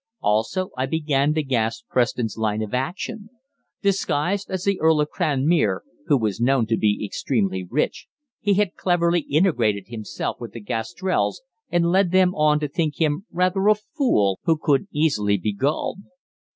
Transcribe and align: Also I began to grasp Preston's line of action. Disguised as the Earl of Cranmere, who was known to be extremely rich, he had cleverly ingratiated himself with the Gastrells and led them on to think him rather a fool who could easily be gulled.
Also 0.23 0.71
I 0.75 0.87
began 0.87 1.35
to 1.35 1.43
grasp 1.43 1.85
Preston's 1.87 2.35
line 2.35 2.63
of 2.63 2.73
action. 2.73 3.29
Disguised 3.83 4.49
as 4.49 4.63
the 4.63 4.79
Earl 4.79 4.99
of 4.99 5.09
Cranmere, 5.11 5.81
who 6.07 6.17
was 6.17 6.41
known 6.41 6.65
to 6.65 6.75
be 6.75 7.05
extremely 7.05 7.63
rich, 7.69 8.07
he 8.39 8.55
had 8.55 8.73
cleverly 8.73 9.27
ingratiated 9.31 9.89
himself 9.89 10.37
with 10.39 10.53
the 10.53 10.59
Gastrells 10.59 11.41
and 11.69 11.91
led 11.91 12.09
them 12.09 12.33
on 12.33 12.59
to 12.61 12.67
think 12.67 12.97
him 12.99 13.27
rather 13.29 13.67
a 13.67 13.75
fool 13.75 14.39
who 14.45 14.57
could 14.57 14.87
easily 14.91 15.37
be 15.37 15.53
gulled. 15.53 15.99